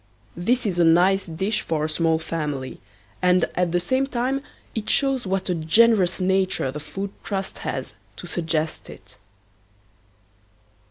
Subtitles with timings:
[0.35, 2.81] This is a nice dish for a small family
[3.21, 4.41] and at the same time
[4.73, 9.17] it shows what a generous nature the Food Trust has to suggest it.